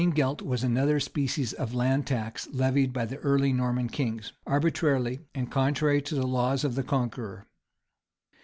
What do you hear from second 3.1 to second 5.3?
early Norman kings, arbitrarily,